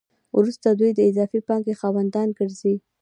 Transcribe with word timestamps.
وروسته 0.37 0.67
دوی 0.79 0.91
د 0.95 0.99
اضافي 1.09 1.39
پانګې 1.47 1.73
خاوندان 1.81 2.27
ګرځي 2.39 2.75